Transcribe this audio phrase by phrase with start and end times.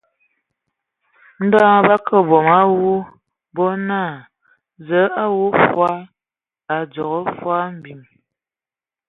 [1.45, 2.91] Ndɔ ndɔ bǝ akə bom a avu,
[3.55, 4.13] bo naa:
[4.87, 5.89] Zǝə a wu fɔɔ,
[6.73, 8.01] a dzogo fɔɔ mbim.